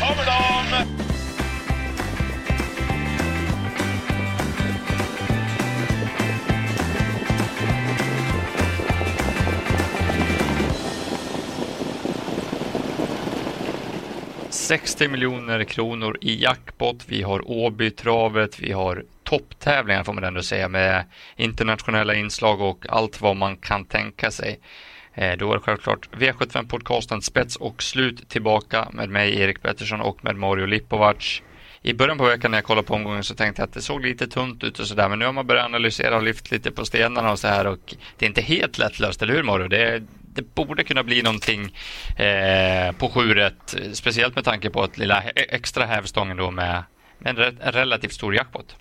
[0.00, 0.38] kommer de!
[14.50, 17.04] ...60 miljoner kronor i jackpot.
[17.06, 21.04] Vi har Åbytravet, vi har topptävlingar får man ändå säga med
[21.36, 24.60] internationella inslag och allt vad man kan tänka sig.
[25.18, 30.24] Eh, då är det självklart V75-podcasten Spets och slut tillbaka med mig Erik Pettersson och
[30.24, 31.42] med Mario Lipovac.
[31.82, 34.04] I början på veckan när jag kollade på omgången så tänkte jag att det såg
[34.04, 36.84] lite tunt ut och sådär men nu har man börjat analysera och lyft lite på
[36.84, 39.68] stenarna och så här och det är inte helt lättlöst, eller hur Mario?
[39.68, 40.02] Det,
[40.34, 41.74] det borde kunna bli någonting
[42.16, 46.82] eh, på sjuret, speciellt med tanke på att lilla extra hävstången då med,
[47.18, 48.76] med en, en relativt stor jackpot.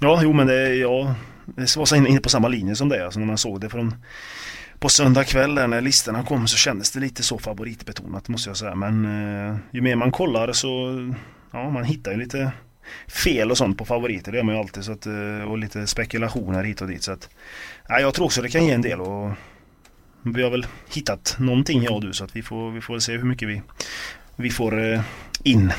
[0.00, 1.14] Ja, jo men det, ja,
[1.46, 3.94] det var så inne på samma linje som det, alltså när man såg det från
[4.82, 8.74] på söndag kväll när listorna kom så kändes det lite så favoritbetonat måste jag säga.
[8.74, 10.68] Men eh, ju mer man kollar så
[11.50, 12.52] ja, man hittar ju lite
[13.08, 14.32] fel och sånt på favoriter.
[14.32, 14.84] Det gör man ju alltid.
[14.84, 17.02] Så att, eh, och lite spekulationer hit och dit.
[17.02, 17.28] Så att,
[17.88, 19.00] ja, jag tror också det kan ge en del.
[19.00, 19.30] Och
[20.22, 23.12] vi har väl hittat någonting jag och du så att vi får, vi får se
[23.12, 23.62] hur mycket vi,
[24.36, 25.00] vi får eh,
[25.42, 25.72] in.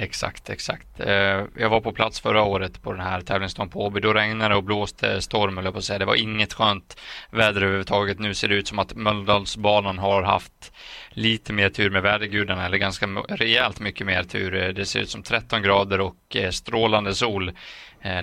[0.00, 1.00] Exakt, exakt.
[1.00, 4.00] Eh, jag var på plats förra året på den här tävlingsdagen på Åby.
[4.00, 5.98] Då regnade och blåste storm, eller på att säga.
[5.98, 8.18] Det var inget skönt väder överhuvudtaget.
[8.18, 10.72] Nu ser det ut som att Mölndalsbanan har haft
[11.10, 14.62] lite mer tur med vädergudarna, eller ganska rejält mycket mer tur.
[14.62, 17.52] Eh, det ser ut som 13 grader och eh, strålande sol.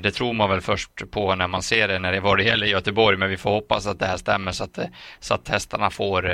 [0.02, 2.68] Det tror man väl först på när man ser det när det var det gäller
[2.68, 4.80] Göteborg, men vi får hoppas att det här stämmer så att,
[5.20, 6.30] så att hästarna får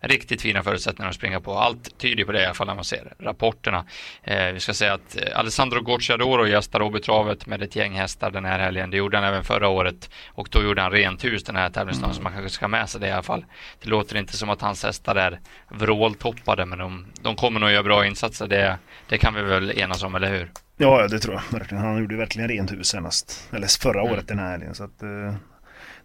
[0.00, 1.58] riktigt fina förutsättningar att springa på.
[1.58, 3.84] Allt tyder på det i alla fall när man ser rapporterna.
[4.22, 8.44] Eh, vi ska säga att eh, Alessandro Gocciadoro gästar Åbytravet med ett gäng hästar den
[8.44, 8.90] här helgen.
[8.90, 12.10] Det gjorde han även förra året och då gjorde han rent hus den här tävlingsdagen
[12.10, 12.16] mm.
[12.16, 13.44] så man kanske ska med sig det i alla fall.
[13.82, 17.82] Det låter inte som att hans hästar är vråltoppade men de, de kommer nog göra
[17.82, 18.46] bra insatser.
[18.46, 20.50] Det, det kan vi väl enas om, eller hur?
[20.76, 21.84] Ja, det tror jag verkligen.
[21.84, 24.12] Han gjorde verkligen rent hus senast, eller förra mm.
[24.12, 24.74] året den här helgen.
[24.74, 25.34] Så att, eh,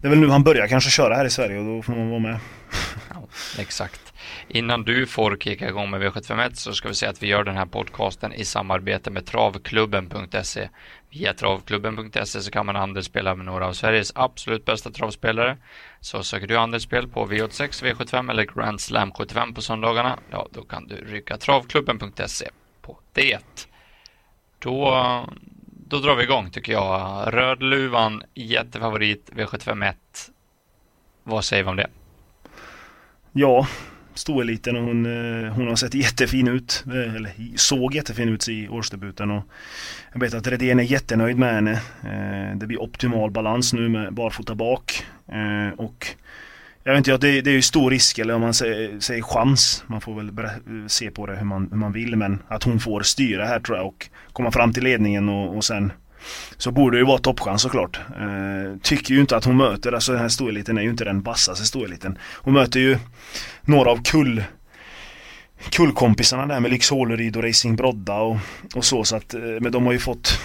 [0.01, 2.09] det är väl nu han börjar kanske köra här i Sverige och då får man
[2.09, 2.39] vara med.
[3.09, 3.27] Ja,
[3.59, 4.13] exakt.
[4.47, 7.57] Innan du får kicka igång med V751 så ska vi säga att vi gör den
[7.57, 10.69] här podcasten i samarbete med travklubben.se.
[11.09, 15.57] Via travklubben.se så kan man andelsspela med några av Sveriges absolut bästa travspelare.
[15.99, 20.61] Så söker du andelsspel på V86, V75 eller Grand Slam 75 på söndagarna, ja då
[20.61, 22.49] kan du rycka travklubben.se
[22.81, 23.67] på det.
[24.59, 24.95] Då
[25.91, 27.23] då drar vi igång tycker jag.
[27.33, 29.93] Rödluvan, jättefavorit, V751.
[31.23, 31.87] Vad säger vi om det?
[33.31, 33.67] Ja,
[34.13, 36.83] stoeliten och hon, eh, hon har sett jättefin ut.
[36.87, 39.31] Eh, eller såg jättefin ut i årsdebuten.
[39.31, 39.43] Och
[40.13, 41.71] jag vet att Redén är jättenöjd med henne.
[42.03, 45.05] Eh, det blir optimal balans nu med barfota bak.
[45.77, 46.07] Och
[46.83, 49.83] jag vet inte, det, det är ju stor risk eller om man säger, säger chans.
[49.87, 50.31] Man får väl
[50.89, 53.77] se på det hur man, hur man vill men att hon får styra här tror
[53.77, 55.91] jag och komma fram till ledningen och, och sen
[56.57, 57.99] så borde det ju vara toppchans såklart.
[58.19, 61.21] Eh, tycker ju inte att hon möter, alltså den här storeliten är ju inte den
[61.21, 62.17] vassaste storeliten.
[62.35, 62.97] Hon möter ju
[63.61, 64.43] några av kull
[65.69, 68.37] kullkompisarna där med Lyx Håleryd och Racing Brodda och,
[68.75, 70.39] och så så att, eh, men de har ju fått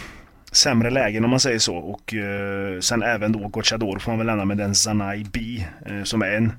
[0.56, 4.26] sämre lägen om man säger så och eh, sen även då Gocciador får man väl
[4.26, 6.52] lämna med den Zanai B eh, som är en,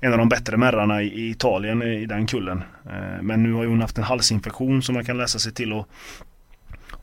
[0.00, 2.62] en av de bättre märrarna i, i Italien i, i den kullen.
[2.86, 5.72] Eh, men nu har ju hon haft en halsinfektion som man kan läsa sig till
[5.72, 5.88] och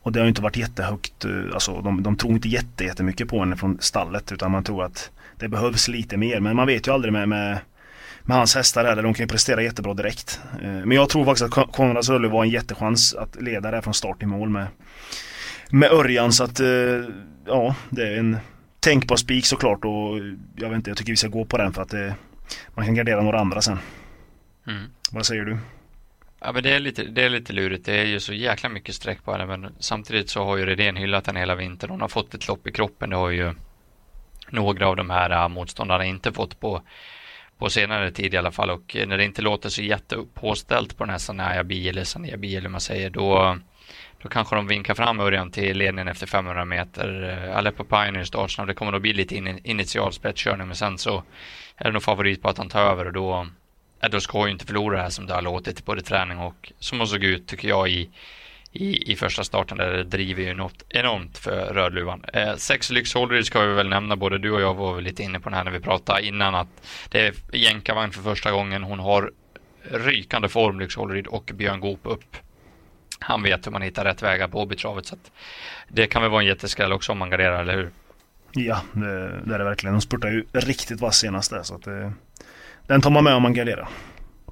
[0.02, 3.28] och det har ju inte varit jättehögt, eh, alltså de, de tror inte jätte, jättemycket
[3.28, 6.40] på henne från stallet utan man tror att det behövs lite mer.
[6.40, 7.58] Men man vet ju aldrig med, med,
[8.22, 9.02] med hans hästar heller.
[9.02, 10.40] de kan ju prestera jättebra direkt.
[10.62, 13.94] Eh, men jag tror faktiskt att Konrads Rölle var en jättechans att leda det från
[13.94, 14.66] start till mål med,
[15.70, 17.04] med Örjan så att eh,
[17.46, 18.38] ja, det är en
[18.80, 20.18] tänkbar spik såklart och
[20.56, 22.14] jag vet inte, jag tycker vi ska gå på den för att det,
[22.74, 23.78] man kan gardera några andra sen.
[24.66, 24.84] Mm.
[25.12, 25.58] Vad säger du?
[26.40, 27.84] Ja, men det är, lite, det är lite lurigt.
[27.84, 30.96] Det är ju så jäkla mycket streck på henne, men samtidigt så har ju Redén
[30.96, 31.90] hyllat henne hela vintern.
[31.90, 33.10] Hon har fått ett lopp i kroppen.
[33.10, 33.54] Det har ju
[34.50, 36.82] några av de här äh, motståndarna inte fått på,
[37.58, 38.70] på senare tid i alla fall.
[38.70, 42.56] Och när det inte låter så jättepåställt på den här Sanaya Bi eller Sanaya Bi
[42.56, 43.58] eller man säger, då,
[44.22, 47.22] då kanske de vinkar fram Örjan till ledningen efter 500 meter.
[47.22, 48.66] Eh, äh, Aleppo Pioneer startsnabb.
[48.68, 51.22] Det kommer nog bli lite in, initial spetskörning, men sen så
[51.76, 53.46] är det nog favorit på att han tar över och då
[54.02, 56.72] eh, då ska ju inte förlora det här som det har låtit både träning och
[56.78, 58.10] som hon såg ut tycker jag i,
[58.72, 62.24] i, i första starten där det driver ju något enormt för Rödluvan.
[62.32, 65.40] Eh, sex Lyxholryd ska vi väl nämna, både du och jag var väl lite inne
[65.40, 68.82] på den här när vi pratade innan att det är jänkarvagn för första gången.
[68.82, 69.32] Hon har
[69.82, 72.36] rykande form Lyxholryd och Björn Goop upp.
[73.20, 75.16] Han vet hur man hittar rätt vägar på Åbytravet så
[75.88, 77.90] det kan väl vara en jätteskräll också om man garderar, eller hur?
[78.52, 79.94] Ja, det, det är det verkligen.
[79.94, 82.12] De spurtar ju riktigt vass senast där så att det
[82.86, 83.88] den tar man med om man garderar.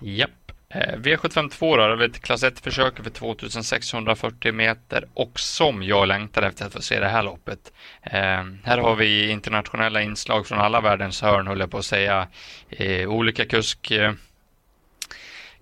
[0.01, 0.31] Japp.
[0.71, 6.43] Eh, V752 då, det är ett klass 1-försök för 2640 meter och som jag längtar
[6.43, 7.73] efter att få se det här loppet.
[8.03, 12.29] Eh, här har vi internationella inslag från alla världens hörn, håller jag på att säga.
[12.69, 14.13] Eh, olika kusk eh,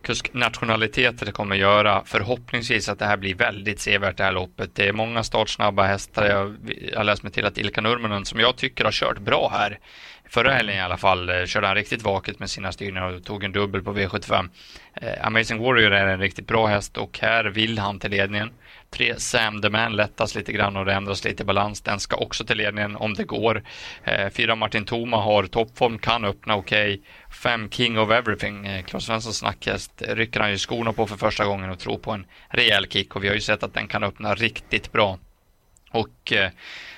[0.06, 4.70] kusknationaliteter kommer göra förhoppningsvis att det här blir väldigt sevärt det här loppet.
[4.74, 6.26] Det är många startsnabba hästar.
[6.26, 9.78] Jag har läst mig till att Ilka Nurmanen som jag tycker har kört bra här
[10.30, 13.44] förra helgen i alla fall eh, körde han riktigt vaket med sina styrningar och tog
[13.44, 14.48] en dubbel på V75.
[14.94, 18.50] Eh, Amazing Warrior är en riktigt bra häst och här vill han till ledningen.
[18.90, 21.80] Tre Sam the Man lättas lite grann och det ändras lite i balans.
[21.80, 23.62] Den ska också till ledningen om det går.
[24.04, 26.94] Eh, fyra Martin Thoma har toppform, kan öppna okej.
[26.94, 27.04] Okay.
[27.42, 31.70] Fem King of Everything, Claes Svenssons snackhäst, rycker han ju skorna på för första gången
[31.70, 34.34] och tror på en rejäl kick och vi har ju sett att den kan öppna
[34.34, 35.18] riktigt bra.
[35.96, 36.50] Och eh,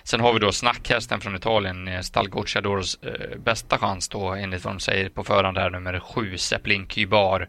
[0.03, 4.65] sen har vi då snackhästen från Italien, eh, stall Stalgocciadoros eh, bästa chans då enligt
[4.65, 7.49] vad de säger på förhand här nummer sju, Zeppelin Kybar.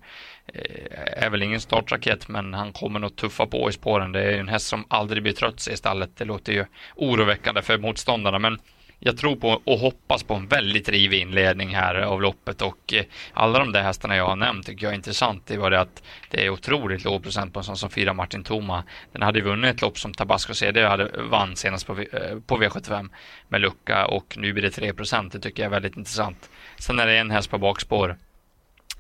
[0.54, 4.12] Eh, är väl ingen startraket men han kommer nog tuffa på i spåren.
[4.12, 6.10] Det är ju en häst som aldrig blir trött i stallet.
[6.18, 6.66] Det låter ju
[6.96, 8.60] oroväckande för motståndarna men
[9.00, 13.06] jag tror på och hoppas på en väldigt rivig inledning här av loppet och eh,
[13.34, 15.44] alla de där hästarna jag har nämnt tycker jag är intressant.
[15.48, 18.44] Det var det att det är otroligt låg procent på en sån som fyra Martin
[18.44, 18.84] Toma.
[19.12, 23.10] Den hade vunnit ett lopp som Tabasco CD hade vann senast på, eh, på V75
[23.48, 25.34] med lucka och nu blir det 3 procent.
[25.34, 26.50] Det tycker jag är väldigt intressant.
[26.78, 28.18] Sen är det en häst på bakspår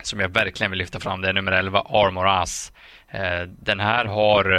[0.03, 1.21] som jag verkligen vill lyfta fram.
[1.21, 2.71] Det är nummer 11 Armor As.
[3.07, 4.51] Eh, den här har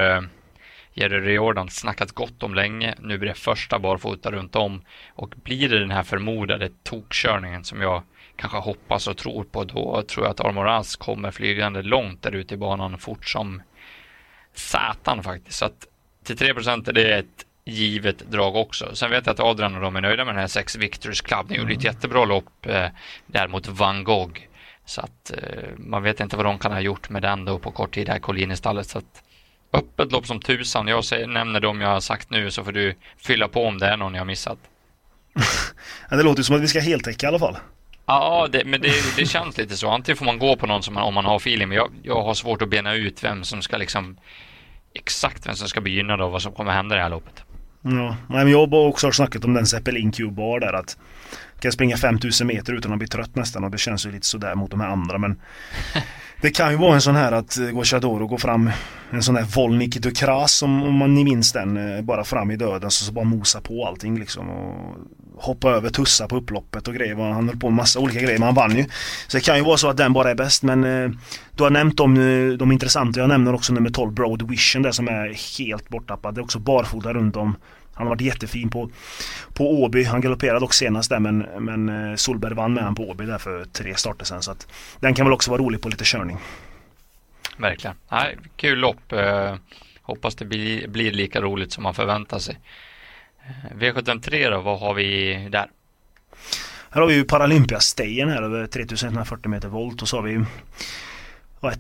[0.95, 2.95] Jerry Riordan snackat gott om länge.
[2.99, 7.81] Nu blir det första barfota runt om och blir det den här förmodade tokkörningen som
[7.81, 8.03] jag
[8.37, 12.55] kanske hoppas och tror på, då tror jag att Armoraz kommer flygande långt där ute
[12.55, 13.63] i banan fort som
[14.55, 15.59] satan faktiskt.
[15.59, 15.87] Så att
[16.25, 18.95] till 3 är det ett givet drag också.
[18.95, 21.47] Sen vet jag att Adrian och de är nöjda med den här Sex Victors Club.
[21.51, 21.95] Ni gjorde ett mm.
[21.95, 22.87] jättebra lopp eh,
[23.27, 24.41] där mot Van Gogh.
[24.85, 27.71] Så att eh, man vet inte vad de kan ha gjort med den då på
[27.71, 29.23] kort tid här, Collin Så att
[29.73, 30.89] Öppet lopp som tusan.
[30.89, 33.87] Jag säger, nämner dem jag har sagt nu så får du fylla på om det
[33.87, 34.59] är någon jag har missat.
[36.11, 37.57] det låter som att vi ska heltäcka i alla fall.
[38.07, 39.91] Ja, det, men det, det, känns lite så.
[39.91, 42.23] Antingen får man gå på någon som man, om man har feeling, men jag, jag
[42.23, 44.17] har svårt att bena ut vem som ska liksom
[44.95, 47.45] exakt vem som ska bli gynnad av vad som kommer hända i det här loppet.
[47.83, 50.97] Ja, men jag har också snackat om den Zeppelin Q-bar där att
[51.61, 54.55] kan springa 5000 meter utan att bli trött nästan och det känns ju lite sådär
[54.55, 55.41] mot de här andra men
[56.43, 58.71] Det kan ju vara en sån här att eh, Guachadoro går fram
[59.11, 62.51] En sån här Volnik de Kras om, om man ni minns den eh, Bara fram
[62.51, 64.97] i döden så, så bara mosa på allting liksom och
[65.43, 68.47] Hoppa över tussa på upploppet och grejer Han höll på med massa olika grejer men
[68.47, 68.85] han vann ju
[69.29, 71.11] Så det kan ju vara så att den bara är bäst men eh,
[71.57, 74.93] Du har nämnt de, eh, de intressanta Jag nämner också nummer 12 Broad Vision där
[74.93, 77.57] som är helt borttappad Det är också barfota runt om
[78.01, 78.91] han har varit jättefin på,
[79.55, 80.05] på Åby.
[80.05, 83.39] Han galopperade dock senast där men, men eh, Solberg vann med han på Åby där
[83.39, 84.43] för tre starter sen.
[84.43, 84.69] Så att
[85.01, 86.39] den kan väl också vara rolig på lite körning.
[87.57, 87.97] Verkligen.
[88.11, 89.13] Nej, kul lopp.
[89.13, 89.55] Eh,
[90.03, 92.59] hoppas det blir, blir lika roligt som man förväntar sig.
[93.75, 95.67] V73 då, vad har vi där?
[96.91, 100.45] Här har vi ju Paralympiastejen här över 3140 meter volt och så har vi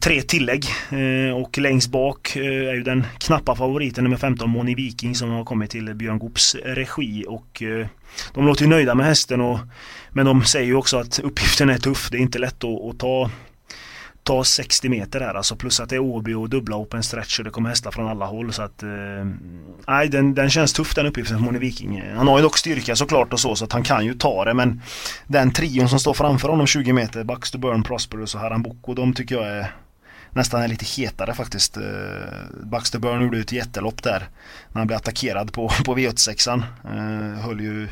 [0.01, 4.75] tre tillägg eh, och längst bak eh, är ju den knappa favoriten nummer 15 Moni
[4.75, 7.87] Viking som har kommit till Björn Goops regi och eh,
[8.35, 9.59] de låter ju nöjda med hästen och
[10.11, 12.09] men de säger ju också att uppgiften är tuff.
[12.11, 13.31] Det är inte lätt att, att ta
[14.23, 17.45] ta 60 meter här alltså plus att det är Åby och dubbla open stretch och
[17.45, 18.89] det kommer hästar från alla håll så att eh,
[19.89, 22.03] Nej eh, den, den känns tuff den uppgiften för Moni Viking.
[22.17, 24.55] Han har ju dock styrka såklart och så så att han kan ju ta det
[24.55, 24.83] men
[25.27, 29.15] Den trion som står framför honom 20 meter Baxter Burn, Prosperous och Haram Boko de
[29.15, 29.73] tycker jag är
[30.33, 31.77] Nästan är lite hetare faktiskt.
[31.77, 31.83] Eh,
[32.65, 34.29] Baxter Burn gjorde ett jättelopp där
[34.69, 36.63] När han blev attackerad på, på V86an.
[36.85, 37.89] Eh, höll ju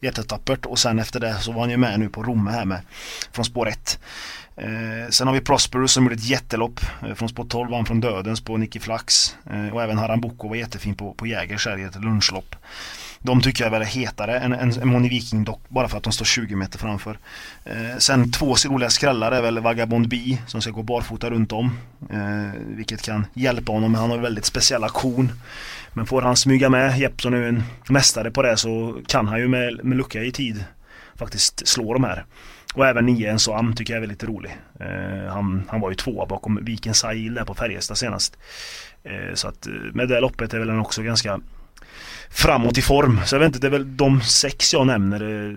[0.00, 2.80] jättetappert och sen efter det så var han ju med nu på Romme här med
[3.32, 3.98] Från spår 1
[4.56, 8.00] Eh, sen har vi Prosperous som gjorde ett jättelopp eh, från spår 12, vann från
[8.00, 9.36] Dödens på Nicky Flax.
[9.50, 12.56] Eh, och även Haram Boko var jättefin på, på Jägers här i ett lunchlopp.
[13.20, 16.02] De tycker jag är väldigt hetare än, än, än Moni Viking dock, bara för att
[16.02, 17.18] de står 20 meter framför.
[17.64, 21.78] Eh, sen två roliga skrällar är väl Vagabond B som ska gå barfota runt om.
[22.10, 25.32] Eh, vilket kan hjälpa honom, men han har väldigt speciella korn
[25.92, 29.48] Men får han smyga med, Jeppson är en mästare på det, så kan han ju
[29.48, 30.64] med, med lucka i tid
[31.14, 32.24] faktiskt slå de här.
[32.74, 34.56] Och även 9 en Soam tycker jag är väldigt rolig.
[34.80, 38.36] Eh, han, han var ju tvåa bakom Viken Sail där på Färjestad senast.
[39.04, 41.40] Eh, så att eh, med det loppet är väl han också ganska
[42.30, 43.20] framåt i form.
[43.24, 45.48] Så jag vet inte, det är väl de sex jag nämner.
[45.48, 45.56] Eh,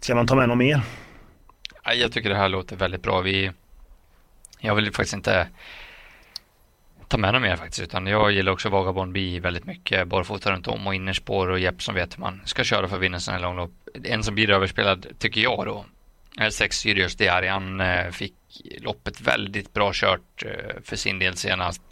[0.00, 0.80] ska man ta med något mer?
[1.94, 3.20] Jag tycker det här låter väldigt bra.
[3.20, 3.50] Vi,
[4.58, 5.46] jag vill faktiskt inte
[7.08, 10.08] ta med något mer faktiskt, utan jag gillar också Vagabond B väldigt mycket.
[10.08, 13.02] Barfota runt om och innerspår och Jepp som vet hur man ska köra för att
[13.02, 13.72] vinna sådana här långlopp.
[14.04, 15.84] En som blir överspelad, tycker jag då,
[16.40, 18.34] Eh, sex Sirius Diarian eh, fick
[18.80, 21.82] loppet väldigt bra kört eh, för sin del senast.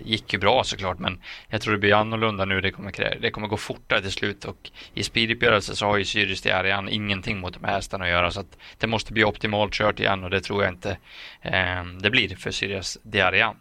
[0.00, 2.60] Gick ju bra såklart men jag tror det blir annorlunda nu.
[2.60, 6.40] Det kommer, det kommer gå fortare till slut och i speeduppgörelse så har ju Sirius
[6.40, 10.00] Diarian ingenting mot de här hästarna att göra så att det måste bli optimalt kört
[10.00, 10.96] igen och det tror jag inte
[11.42, 13.56] ehm, det blir för Sirius Diarian.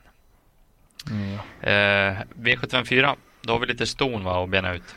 [1.09, 1.39] Mm.
[2.35, 4.95] V754, då har vi lite ston va, att bena ut.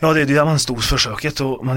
[0.00, 1.76] Ja, det är diamantstonsförsöket och man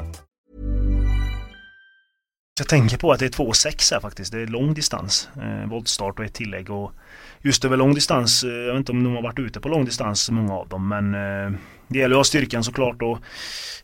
[2.59, 4.31] Jag tänker på att det är 2,6 här faktiskt.
[4.31, 5.29] Det är lång distans.
[5.35, 6.69] Eh, voltstart och ett tillägg.
[6.69, 6.91] Och
[7.41, 9.85] just över lång distans, eh, jag vet inte om de har varit ute på lång
[9.85, 11.59] distans många av dem men eh,
[11.91, 13.19] det gäller att ha styrkan såklart och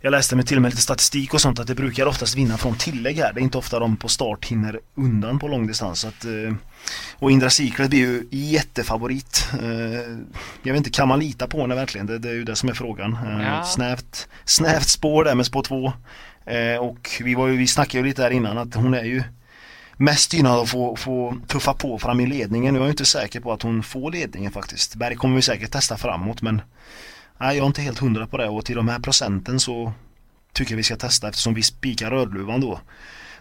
[0.01, 2.57] jag läste med till och med lite statistik och sånt att det brukar oftast vinna
[2.57, 3.33] från tillägg här.
[3.33, 6.05] Det är inte ofta de på start hinner undan på lång distans.
[6.05, 6.53] Att, eh,
[7.19, 9.49] och Indra Secret blir ju jättefavorit.
[9.61, 10.17] Eh,
[10.63, 12.07] jag vet inte, kan man lita på henne verkligen?
[12.07, 13.13] Det, det är ju det som är frågan.
[13.13, 13.63] Eh, ja.
[13.63, 15.93] snävt, snävt spår där med spår 2.
[16.45, 19.23] Eh, och vi, var ju, vi snackade ju lite där innan att hon är ju
[19.97, 22.73] mest gynnad att få, få tuffa på fram i ledningen.
[22.73, 24.95] Nu är jag inte säker på att hon får ledningen faktiskt.
[24.95, 26.61] Berg kommer vi säkert testa framåt men
[27.39, 29.93] nej, jag är inte helt hundra på det och till de här procenten så
[30.53, 32.79] tycker jag vi ska testa eftersom vi spikar Rödluvan då.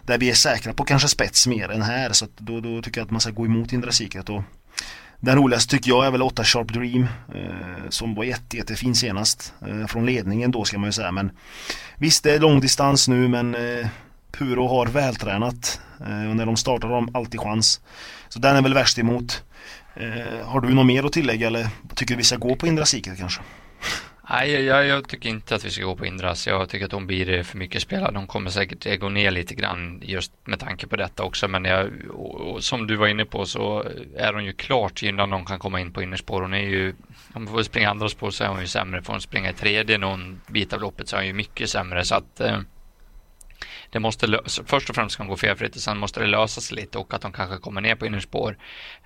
[0.01, 3.05] Där vi är säkra på kanske spets mer än här så då, då tycker jag
[3.05, 4.43] att man ska gå emot Indra Secret och
[5.19, 7.03] den roligaste tycker jag är väl 8 Sharp Dream
[7.35, 11.31] eh, som var jätte, jättefin senast eh, från ledningen då ska man ju säga men
[11.97, 13.87] visst det är långdistans nu men eh,
[14.31, 17.81] Puro har vältränat eh, och när de startar har de alltid chans.
[18.29, 19.43] Så den är väl värst emot.
[19.95, 22.85] Eh, har du något mer att tillägga eller tycker du vi ska gå på Indra
[22.85, 23.41] Secret kanske?
[24.29, 26.47] Nej, jag, jag, tycker inte att vi ska gå på Indras.
[26.47, 28.15] Jag tycker att hon blir för mycket spelad.
[28.15, 31.47] Hon kommer säkert gå ner lite grann just med tanke på detta också.
[31.47, 33.85] Men jag, och, som du var inne på så
[34.17, 36.41] är hon ju klart gynnad om kan komma in på innerspår.
[36.41, 36.89] Hon är ju,
[37.33, 39.01] om hon får springa andra spår så är hon ju sämre.
[39.01, 42.05] Får hon springa i tredje någon bit av loppet så är hon ju mycket sämre.
[42.05, 42.59] Så att eh,
[43.97, 46.97] det måste först och främst ska hon gå felfritt och sen måste det lösas lite
[46.97, 48.57] och att de kanske kommer ner på innerspår.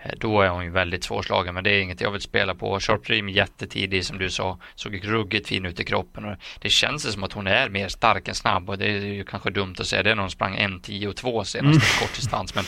[0.04, 2.80] Eh, då är hon ju väldigt svårslagen men det är inget jag vill spela på.
[2.80, 7.14] Short Dream jättetidig som du sa, såg ruggigt fin ut i kroppen och det känns
[7.14, 9.88] som att hon är mer stark än snabb och det är ju kanske dumt att
[9.88, 12.00] säga det när hon sprang 1.10,2 senast mm.
[12.00, 12.66] kortdistans men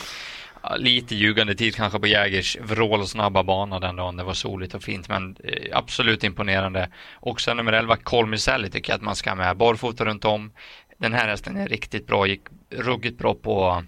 [0.76, 4.16] lite ljugande tid kanske på Jägers vrålsnabba bana den dagen.
[4.16, 6.88] Det var soligt och fint men eh, absolut imponerande.
[7.14, 9.56] Och sen nummer 11 Colmiselli tycker jag att man ska med.
[9.56, 10.52] Barfota runt om
[11.04, 13.84] den här hästen är riktigt bra, gick ruggigt bra på,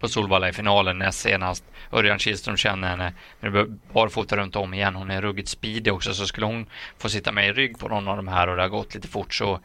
[0.00, 1.64] på Solvalla i finalen näst senast.
[1.92, 4.94] Örjan Kihlström känner henne, men det barfota runt om igen.
[4.94, 6.66] Hon är ruggigt speedig också, så skulle hon
[6.98, 9.08] få sitta med i rygg på någon av de här och det har gått lite
[9.08, 9.60] fort så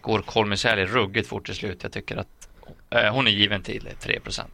[0.00, 1.82] går Kolmisäli ruggigt fort till slut.
[1.82, 2.48] Jag tycker att
[2.90, 4.48] eh, hon är given till 3% Kan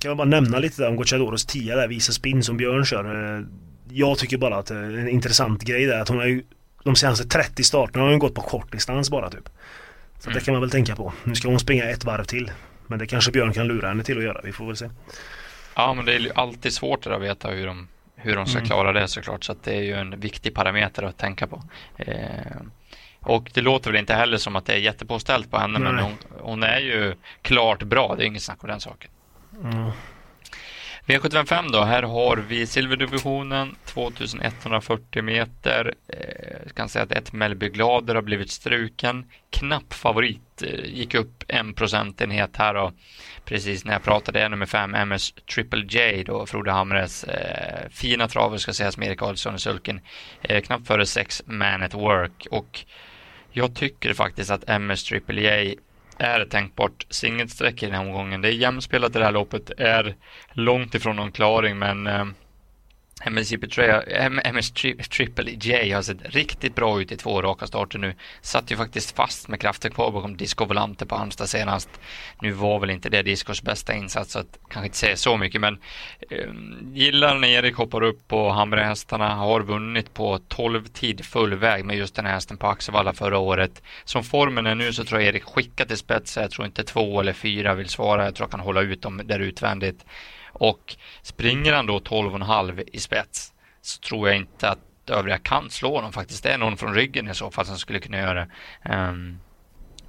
[0.00, 3.36] jag bara nämna lite där om Gocciadoros 10 där, Visa Spin som Björn kör.
[3.36, 3.44] Eh,
[3.90, 6.42] jag tycker bara att eh, en intressant grej där att hon har ju
[6.84, 9.48] de senaste 30 starterna har hon gått på kortdistans bara typ.
[10.24, 11.12] Så det kan man väl tänka på.
[11.24, 12.50] Nu ska hon springa ett varv till.
[12.86, 14.40] Men det kanske Björn kan lura henne till att göra.
[14.44, 14.90] Vi får väl se.
[15.76, 18.68] Ja, men det är alltid svårt att veta hur de, hur de ska mm.
[18.68, 19.44] klara det såklart.
[19.44, 21.62] Så att det är ju en viktig parameter att tänka på.
[21.96, 22.16] Eh,
[23.20, 25.92] och det låter väl inte heller som att det är jättepåställt på henne, Nej.
[25.92, 28.14] men hon, hon, är ju klart bra.
[28.16, 29.10] Det är inget snack om den saken.
[29.62, 29.90] Mm.
[31.06, 35.94] V75 då, här har vi silverdivisionen 2140 meter.
[36.08, 39.30] Eh, jag kan säga att ett Mellby Glader har blivit struken.
[39.50, 42.92] Knapp favorit, eh, gick upp en procentenhet här och
[43.44, 48.28] precis när jag pratade är nummer 5 MS Triple J då Frode Hamres eh, fina
[48.28, 50.00] traver ska sägas med Erik Adelsson i sulken.
[50.42, 52.84] Eh, knappt före 6 Man at Work och
[53.56, 55.76] jag tycker faktiskt att MS Triple J
[56.18, 58.40] är tänkbart singelsträck i den här omgången.
[58.40, 60.14] Det är jämspelat i det här loppet, är
[60.52, 62.24] långt ifrån någon klaring men eh,
[63.22, 64.70] MS
[65.10, 68.14] Triple J har sett riktigt bra ut i två raka starter nu.
[68.40, 71.88] Satt ju faktiskt fast med krafter kvar bakom Disco Volante på Halmstad senast.
[72.40, 75.60] Nu var väl inte det Discos bästa insats så att kanske inte säga så mycket
[75.60, 75.78] men
[76.30, 76.48] eh,
[76.92, 79.34] gillar när Erik hoppar upp på Hamrehästarna.
[79.34, 83.38] Har vunnit på 12 tid full väg med just den här hästen på Axevalla förra
[83.38, 83.82] året.
[84.04, 86.36] Som formen är nu så tror jag Erik skickar till spets.
[86.36, 88.24] Jag tror inte två eller fyra vill svara.
[88.24, 90.04] Jag tror jag kan hålla ut dem där utvändigt.
[90.54, 94.78] Och springer han då 12,5 i spets så tror jag inte att
[95.10, 96.42] övriga kan slå honom faktiskt.
[96.42, 98.48] Det är någon från ryggen i så fall som skulle kunna göra det.
[98.94, 99.40] Um,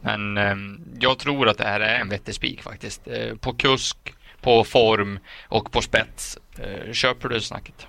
[0.02, 3.08] Men ehm, jag tror att det här är en vettig spik faktiskt.
[3.08, 3.98] Eh, på kusk,
[4.42, 6.38] på form och på spets.
[6.60, 7.88] Eh, köper du snacket?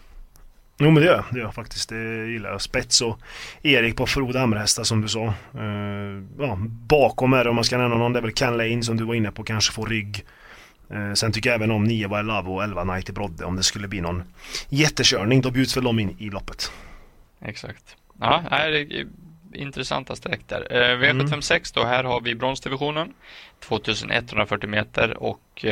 [0.79, 1.89] Jo men det gör jag, det gör jag faktiskt.
[1.89, 2.61] Det gillar jag.
[2.61, 3.21] Spets och
[3.63, 5.35] Erik på Frode Amrhästar som du sa.
[5.55, 6.57] Uh, ja,
[6.89, 9.05] bakom är det om man ska nämna någon, det är väl Ken Lane som du
[9.05, 10.25] var inne på, kanske får rygg.
[10.93, 13.57] Uh, sen tycker jag även om 9 var Love och 11 Night i Brodde om
[13.57, 14.23] det skulle bli någon
[14.69, 15.41] jättekörning.
[15.41, 16.73] Då bjuds väl de in i loppet.
[17.41, 17.97] Exakt.
[18.21, 19.07] Ja, det är
[19.53, 20.61] intressanta streck där.
[20.61, 23.15] Uh, V756 då, här har vi bronsdivisionen.
[23.61, 25.65] 2140 meter och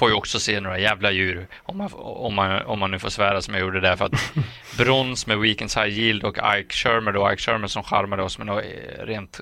[0.00, 3.08] får ju också se några jävla djur om man, om man, om man nu får
[3.08, 3.96] svära som jag gjorde där.
[3.96, 4.32] För att
[4.78, 8.46] brons med Weekends High Yield och Ike Shermer då, Ike Shermer som charmade oss med
[8.46, 8.64] något
[8.98, 9.40] rent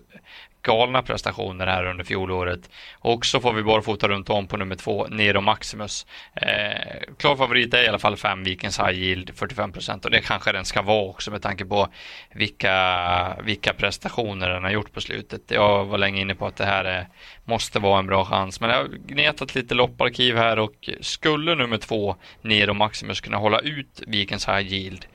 [0.62, 2.70] galna prestationer här under fjolåret.
[2.98, 6.06] Och så får vi bara fota runt om på nummer två, Nero Maximus.
[6.34, 10.20] Eh, klar favorit är i alla fall fem Vikens High Yield, 45 procent och det
[10.20, 11.88] kanske den ska vara också med tanke på
[12.34, 15.42] vilka, vilka prestationer den har gjort på slutet.
[15.48, 17.08] Jag var länge inne på att det här är,
[17.44, 21.78] måste vara en bra chans, men jag har gnetat lite lopparkiv här och skulle nummer
[21.78, 25.06] två, Nero Maximus, kunna hålla ut Vikens High Yield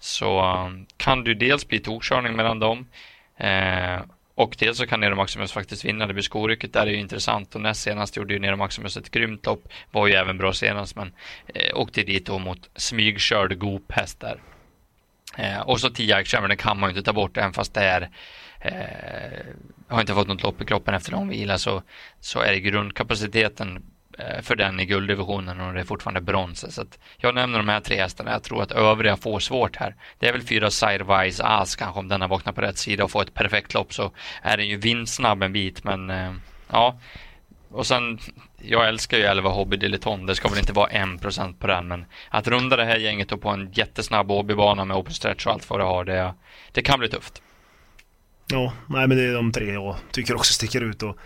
[0.00, 2.86] så eh, kan du dels bli tokkörning mellan dem
[3.36, 4.00] eh,
[4.34, 6.06] och dels så kan Nero Maximus faktiskt vinna.
[6.06, 9.10] Det blir skorycket där är ju intressant och näst senast gjorde ju Nero Maximus ett
[9.10, 9.68] grymt lopp.
[9.90, 11.12] Var ju även bra senast men
[11.46, 14.40] eh, åkte dit då mot smygkörd Goop-häst där.
[15.36, 18.10] Eh, och så 10 den kan man ju inte ta bort även fast det är
[18.60, 19.46] eh,
[19.88, 21.82] har inte fått något lopp i kroppen efter lång vila så,
[22.20, 23.82] så är det grundkapaciteten
[24.20, 26.74] Eh, för den i gulddivisionen och det är fortfarande brons.
[26.74, 26.84] Så
[27.16, 28.30] jag nämner de här tre hästarna.
[28.30, 29.94] Jag tror att övriga får svårt här.
[30.18, 33.10] Det är väl fyra Sidewise As kanske om den har vaknat på rätt sida och
[33.10, 34.12] får ett perfekt lopp så
[34.42, 36.32] är den ju vindsnabb en bit men eh,
[36.70, 36.98] ja.
[37.70, 38.18] Och sen,
[38.58, 40.26] jag älskar ju 11 Hobby Dileton.
[40.26, 43.48] Det ska väl inte vara 1% på den men att runda det här gänget på
[43.48, 46.34] en jättesnabb hobbybana med open stretch och allt vad det har det,
[46.72, 47.42] det kan bli tufft.
[48.46, 51.16] Ja, nej men det är de tre jag tycker också sticker ut och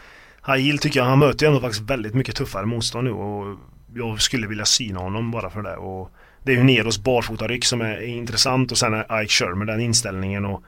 [0.47, 3.59] Hail tycker jag, han möter ju ändå faktiskt väldigt mycket tuffare motstånd nu och
[3.95, 5.77] jag skulle vilja syna honom bara för det.
[5.77, 6.11] Och
[6.43, 10.45] det är ju Neros barfotaryck som är intressant och sen är Ike Shermer den inställningen
[10.45, 10.63] och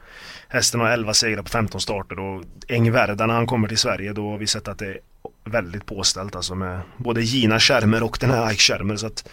[0.48, 4.30] hästen har 11 segrar på 15 starter och Engvärda när han kommer till Sverige då
[4.30, 4.98] har vi sett att det är
[5.44, 9.28] väldigt påställt alltså med både Gina Schermer och den här Ike Shermer så att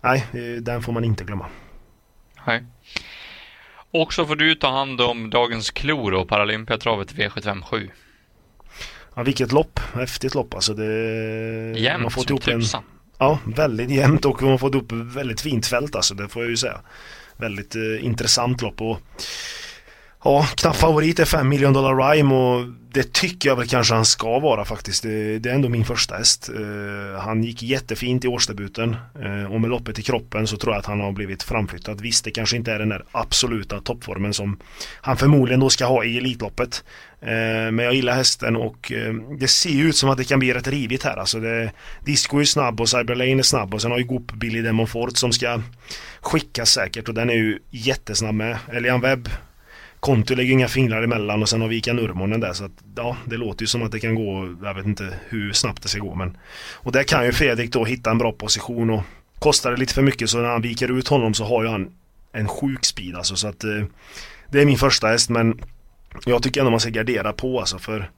[0.00, 1.46] nej, eh, den får man inte glömma.
[2.46, 2.64] Nej.
[3.92, 7.90] Och så får du ta hand om dagens klor och Paralympiatravet V757.
[9.20, 9.80] Ja, vilket lopp.
[9.94, 10.74] Häftigt lopp alltså.
[10.74, 10.84] Det,
[11.78, 12.82] jämnt man fått ihop tusan.
[13.18, 16.14] Ja, väldigt jämnt och man har fått ihop väldigt fint fält alltså.
[16.14, 16.80] Det får jag ju säga.
[17.36, 18.98] Väldigt eh, intressant lopp och
[20.24, 24.04] Ja, knapp favorit är 5 miljoner dollar Rhyme och det tycker jag väl kanske han
[24.04, 25.02] ska vara faktiskt.
[25.02, 26.50] Det, det är ändå min första häst.
[26.58, 30.80] Uh, han gick jättefint i årsdebuten uh, och med loppet i kroppen så tror jag
[30.80, 32.00] att han har blivit framflyttad.
[32.00, 34.58] Visst, det kanske inte är den där absoluta toppformen som
[35.00, 36.84] han förmodligen då ska ha i Elitloppet.
[37.20, 38.92] Eh, men jag gillar hästen och
[39.38, 41.16] det ser ju ut som att det kan bli rätt rivigt här.
[41.16, 41.72] Alltså det,
[42.04, 45.32] Disco är snabb och Cyberlane är snabb och sen har ju Goop Billy Demonfort som
[45.32, 45.62] ska
[46.20, 48.58] skickas säkert och den är ju jättesnabb med.
[48.72, 49.28] Elian Webb
[50.00, 53.16] Konti lägger inga fingrar emellan och sen har vi Ica Nurmonen där så att ja,
[53.24, 55.98] det låter ju som att det kan gå, jag vet inte hur snabbt det ska
[56.00, 56.36] gå men
[56.74, 59.02] och där kan ju Fredrik då hitta en bra position och
[59.38, 61.90] kostar det lite för mycket så när han viker ut honom så har ju han
[62.32, 63.84] en sjuk speed alltså så att eh,
[64.48, 65.60] det är min första häst men
[66.26, 68.10] jag tycker ändå man ska gardera på alltså för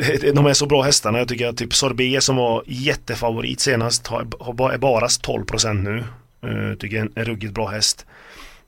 [0.34, 1.18] de är så bra hästarna.
[1.18, 6.04] Jag tycker att typ Sorbet som var jättefavorit senast har, har, är bara 12% nu.
[6.48, 8.06] Uh, tycker jag är en ruggigt bra häst.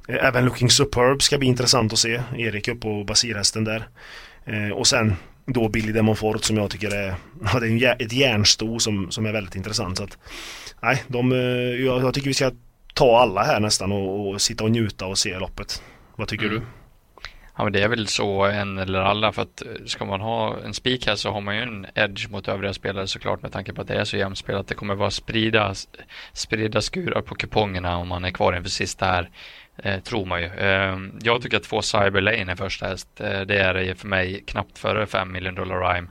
[0.09, 2.23] Eh, även Looking Superb ska bli intressant att se.
[2.37, 3.89] Erik upp på basirhästen där.
[4.45, 7.15] Eh, och sen då Billy Demonfort som jag tycker är,
[7.53, 9.99] ja, det är ett järnsto som, som är väldigt intressant.
[9.99, 10.19] Så att,
[10.83, 11.39] nej, de, eh,
[11.85, 12.51] jag, jag tycker vi ska
[12.95, 15.83] ta alla här nästan och, och sitta och njuta och se loppet.
[16.17, 16.59] Vad tycker mm.
[16.59, 16.67] du?
[17.57, 20.75] Ja men det är väl så en eller alla för att ska man ha en
[20.75, 23.81] spik här så har man ju en edge mot övriga spelare såklart med tanke på
[23.81, 24.69] att det är så jämspelat.
[24.69, 25.75] Det kommer vara sprida,
[26.33, 29.31] sprida skurar på kupongerna om man är kvar inför sista här.
[29.77, 30.47] Eh, tror man ju.
[30.47, 33.21] Eh, jag tycker att två Cyberlane är första häst.
[33.21, 36.09] Eh, det är för mig knappt före 5 miljoner dollar rhyme.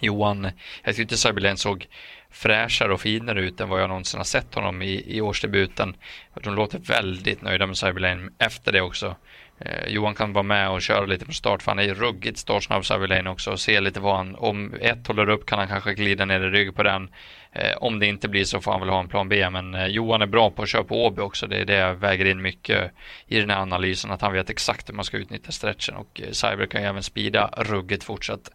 [0.00, 0.50] Johan,
[0.84, 1.86] jag tyckte Cyberlane såg
[2.30, 5.96] fräschare och finare ut än vad jag någonsin har sett honom i, i årsdebuten.
[6.42, 9.16] De låter väldigt nöjda med Cyberlane efter det också.
[9.58, 12.38] Eh, Johan kan vara med och köra lite från start för han är ju ruggigt
[12.38, 15.94] startsnabb Cyberlane också och se lite vad han, om ett håller upp kan han kanske
[15.94, 17.08] glida ner i rygg på den.
[17.52, 19.86] Eh, om det inte blir så får han väl ha en plan B men eh,
[19.86, 21.46] Johan är bra på att köra på Åby också.
[21.46, 22.90] Det är det jag väger in mycket
[23.26, 26.30] i den här analysen att han vet exakt hur man ska utnyttja stretchen och eh,
[26.30, 28.50] Cyber kan ju även speeda ruggigt fortsatt.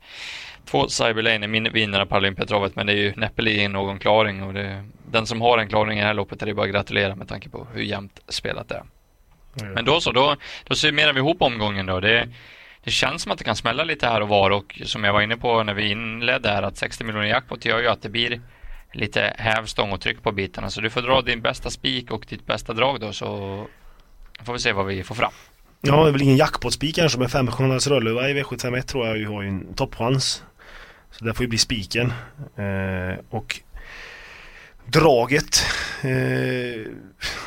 [0.65, 4.53] Två Cyberlane är min vinnare på Olympiatravet men det är ju näppeligen någon klaring och
[4.53, 7.15] det, den som har en klaring i det här loppet är det bara att gratulera
[7.15, 8.83] med tanke på hur jämnt spelat det är.
[9.53, 11.99] Men då så, då, då summerar vi ihop omgången då.
[11.99, 12.27] Det
[12.83, 15.21] det känns som att det kan smälla lite här och var och som jag var
[15.21, 18.41] inne på när vi inledde här att 60 miljoner jackpot gör ju att det blir
[18.93, 20.69] lite hävstång och tryck på bitarna.
[20.69, 23.27] Så du får dra din bästa spik och ditt bästa drag då så
[24.43, 25.31] får vi se vad vi får fram.
[25.81, 29.27] Ja, det är väl ingen jackpot-spik kanske med femstjärnars Rödluva i V751 tror jag ju
[29.27, 30.43] har ju en toppchans.
[31.12, 32.13] Så det får ju bli spiken.
[32.55, 33.59] Eh, och
[34.91, 35.65] draget
[36.04, 36.91] eh,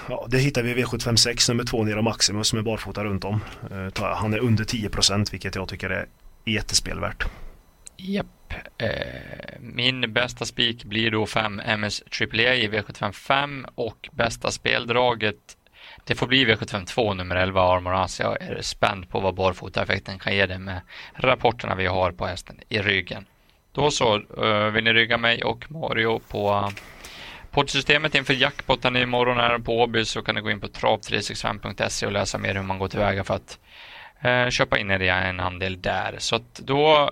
[0.09, 3.41] ja, det hittar vi i V756 nummer två nere Maximus som är barfota runt om.
[3.71, 6.07] Eh, han är under 10% vilket jag tycker är
[6.45, 7.25] jättespelvärt.
[7.97, 8.55] Japp.
[8.79, 8.89] Eh,
[9.61, 15.57] min bästa spik blir då 5 MS AAA i V755 och bästa speldraget
[16.05, 18.21] det får bli V752 nummer 11 Armor As.
[18.21, 20.81] Jag är spänd på vad barfotaeffekten kan ge det med
[21.15, 23.27] rapporterna vi har på hästen i ryggen.
[23.73, 26.73] Då så, eh, vill ni rygga mig och Mario på
[27.53, 32.13] poddsystemet inför jackpotten imorgon här på Åby så kan ni gå in på trav365.se och
[32.13, 33.59] läsa mer hur man går tillväga för att
[34.25, 36.15] uh, köpa in er i en andel där.
[36.19, 37.11] Så att då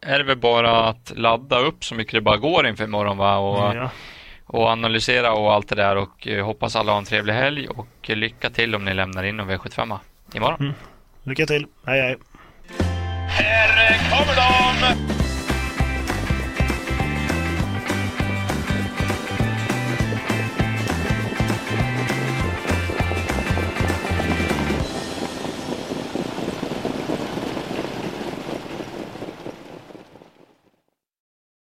[0.00, 3.36] är det väl bara att ladda upp så mycket det bara går inför imorgon va?
[3.36, 3.90] Och, ja
[4.52, 8.10] och analysera och allt det där och eh, hoppas alla har en trevlig helg och
[8.10, 9.98] lycka till om ni lämnar in en V75
[10.34, 10.60] imorgon.
[10.60, 10.72] Mm.
[11.22, 12.16] Lycka till, hej hej!
[13.28, 15.11] Här kommer de!